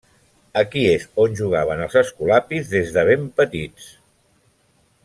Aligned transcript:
Aquí 0.61 0.85
és 0.93 1.05
on 1.25 1.35
jugaven 1.41 1.83
els 1.87 1.99
escolapis 2.03 2.73
des 2.73 2.91
de 2.97 3.07
ben 3.13 3.31
petits. 3.43 3.95